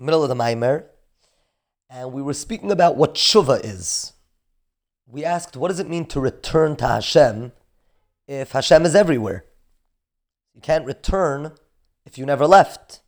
[0.00, 0.86] middle of the Maimer,
[1.90, 4.14] and we were speaking about what tshuva is.
[5.06, 7.52] We asked, what does it mean to return to Hashem
[8.26, 9.44] if Hashem is everywhere?
[10.54, 11.52] You can't return
[12.06, 13.00] if you never left.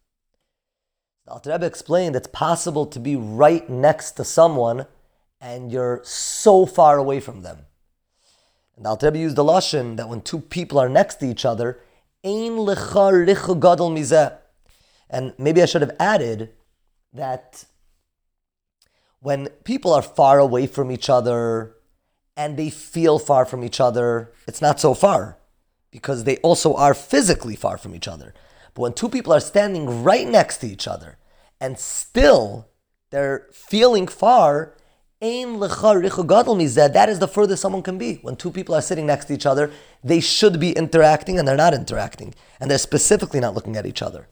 [1.24, 4.86] The Alter Rebbe explained it's possible to be right next to someone
[5.40, 7.60] and you're so far away from them.
[8.76, 11.46] And the Alter Rebbe used the lashon that when two people are next to each
[11.46, 11.80] other,
[12.22, 14.36] ein lecha gadol mizeh.
[15.08, 16.50] And maybe I should have added
[17.14, 17.64] that
[19.20, 21.76] when people are far away from each other
[22.36, 25.38] and they feel far from each other, it's not so far
[25.90, 28.34] because they also are physically far from each other.
[28.74, 31.18] But when two people are standing right next to each other
[31.60, 32.68] and still
[33.10, 34.76] they're feeling far,
[35.20, 38.16] that is the furthest someone can be.
[38.16, 39.70] When two people are sitting next to each other,
[40.02, 42.34] they should be interacting and they're not interacting.
[42.60, 44.28] And they're specifically not looking at each other.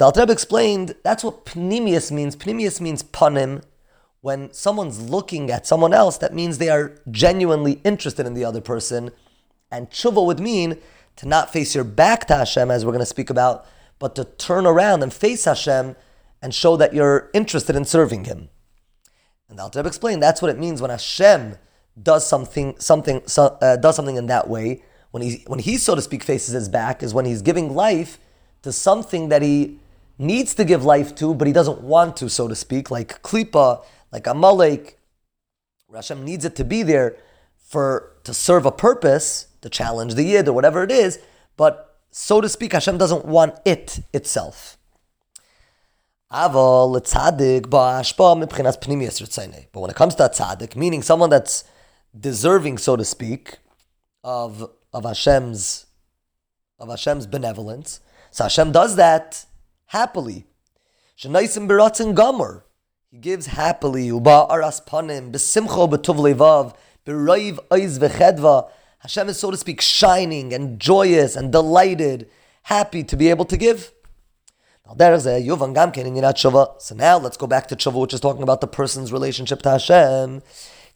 [0.00, 2.34] So Alter Rebbe explained that's what pnimius means.
[2.34, 3.62] Pnimius means panim.
[4.22, 8.62] When someone's looking at someone else, that means they are genuinely interested in the other
[8.62, 9.10] person.
[9.70, 10.78] And tshuva would mean
[11.16, 13.66] to not face your back to Hashem, as we're going to speak about,
[13.98, 15.94] but to turn around and face Hashem
[16.40, 18.48] and show that you're interested in serving Him.
[19.50, 21.56] And the Alter explained that's what it means when Hashem
[22.02, 24.82] does something, something, uh, does something in that way.
[25.10, 28.18] When he, when he, so to speak, faces his back, is when he's giving life
[28.62, 29.78] to something that he
[30.20, 33.82] needs to give life to, but he doesn't want to, so to speak, like Klippa,
[34.12, 34.98] like Amalek.
[35.92, 37.16] Hashem needs it to be there
[37.56, 41.18] for to serve a purpose, to challenge the Yid or whatever it is,
[41.56, 44.76] but so to speak, Hashem doesn't want it itself.
[49.72, 51.64] But when it comes to a tzaddik, meaning someone that's
[52.18, 53.58] deserving, so to speak,
[54.22, 55.86] of of Hashem's
[56.78, 59.44] of Hashem's benevolence, so Hashem does that
[59.90, 60.46] happily.
[61.18, 62.64] Shenaisim beratzin gomer.
[63.10, 64.06] He gives happily.
[64.06, 66.74] Uba aras panim besimcho betuv levav
[67.04, 68.70] berayv oiz vechedva.
[69.00, 72.30] Hashem is, so to speak, shining and joyous and delighted,
[72.64, 73.92] happy to be able to give.
[74.86, 75.16] So now
[77.18, 80.42] let's go back to tshuva, which is talking about the person's relationship to Hashem.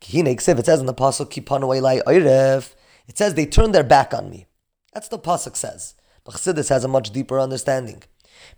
[0.02, 2.72] It says in the pasuk,
[3.08, 4.46] It says they turned their back on me.
[4.92, 5.94] That's the pasuk says.
[6.24, 8.02] But Chassidus has a much deeper understanding.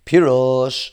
[0.05, 0.91] Pirosh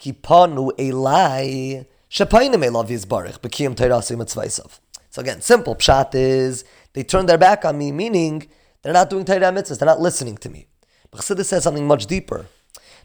[0.00, 4.80] kipanu elai shepainim elav yizbarich b'kiyim teirasi mitzvaysav.
[5.10, 8.48] So again, simple pshat is they turn their back on me, meaning
[8.82, 10.66] they're not doing Torah mitzvahs, they're not listening to me.
[11.10, 12.46] But says something much deeper.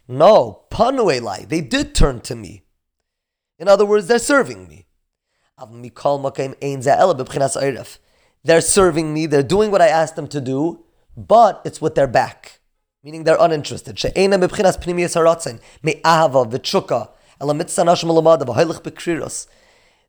[0.08, 2.64] No, panu elai, they did turn to me.
[3.58, 4.86] In other words, they're serving me.
[8.44, 10.84] They're serving me, they're doing what I asked them to do,
[11.16, 12.58] but it's with their back
[13.02, 13.96] meaning they're uninterested.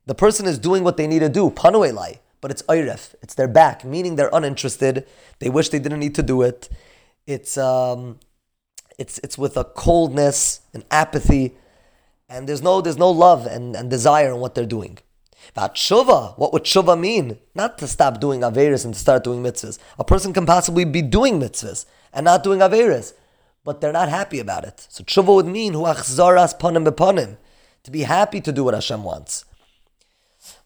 [0.06, 3.48] The person is doing what they need to do, panuelai, but it's oiref, it's their
[3.48, 5.06] back, meaning they're uninterested.
[5.38, 6.68] They wish they didn't need to do it.
[7.26, 8.20] It's um,
[8.98, 11.56] it's it's with a coldness and apathy,
[12.28, 14.98] and there's no there's no love and, and desire in what they're doing.
[15.56, 17.38] Tshuva, what would tshuva mean?
[17.54, 19.78] Not to stop doing averis and to start doing mitzvahs.
[19.98, 23.12] A person can possibly be doing mitzvahs and not doing averis,
[23.64, 24.86] but they're not happy about it.
[24.88, 27.36] So tshuva would mean hu achzaras panim bepanim,
[27.84, 29.44] to be happy to do what Hashem wants.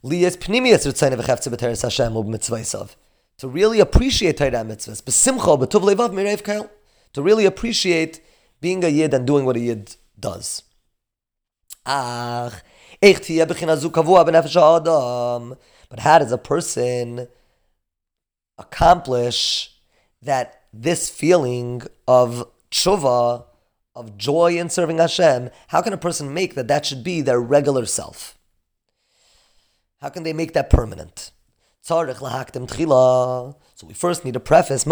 [0.05, 2.97] Liyas ritzayne v'cheftze Hashem u'b'mitzvaysav.
[3.39, 6.71] To really appreciate Torah mitzvahs, b'simcha b'tuv levav mirev kail.
[7.15, 8.21] To really appreciate
[8.61, 10.63] being a yid and doing what a yid does.
[11.87, 12.53] Ach,
[15.89, 17.29] but how does a person
[18.59, 19.75] accomplish
[20.23, 23.45] that this feeling of tshuva,
[23.95, 27.41] of joy in serving Hashem, how can a person make that that should be their
[27.41, 28.37] regular self?
[30.01, 31.33] How can they make that permanent?
[31.83, 32.05] So
[33.87, 34.87] we first need a preface.
[34.87, 34.91] It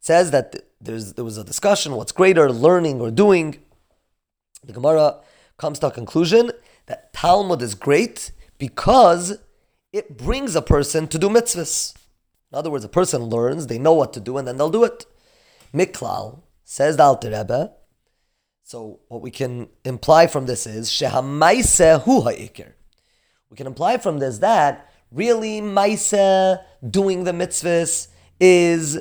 [0.00, 3.58] says that there's, there was a discussion, what's greater, learning or doing.
[4.64, 5.20] The Gemara
[5.56, 6.52] comes to a conclusion
[6.86, 9.38] that Talmud is great because
[9.92, 11.94] it brings a person to do mitzvahs.
[12.50, 14.84] In other words, a person learns, they know what to do, and then they'll do
[14.84, 15.04] it.
[15.72, 17.72] Miklal, says the Alter Rebbe.
[18.62, 22.72] So what we can imply from this is shehamaise hu ha'ikir.
[23.50, 28.08] We can imply from this that really maise doing the mitzvahs
[28.40, 28.98] is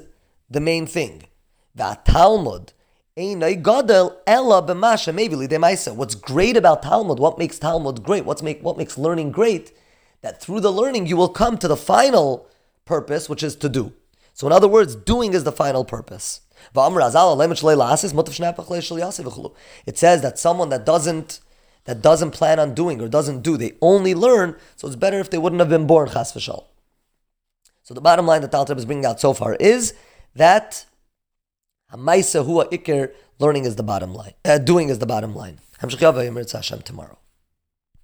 [0.50, 1.24] the main thing.
[1.76, 2.74] The Talmud
[3.18, 3.34] What's
[6.14, 9.76] great about Talmud, what makes Talmud great, what's make, what makes learning great,
[10.22, 12.48] that through the learning you will come to the final
[12.86, 13.92] purpose, which is to do.
[14.36, 16.42] So in other words, doing is the final purpose.
[16.76, 16.84] It
[19.96, 21.40] says that someone that doesn't
[21.86, 25.32] that doesn't plan on doing or doesn't do, they only learn, so it's better if
[25.32, 26.08] they wouldn't have been born.
[26.10, 26.68] So
[27.88, 29.96] the bottom line that Taltab is bringing out so far is
[30.36, 30.86] that
[31.92, 34.34] Hamaisa Hua Ikir, learning is the bottom line.
[34.44, 35.60] Uh, doing is the bottom line.
[36.52, 37.18] Hashem tomorrow.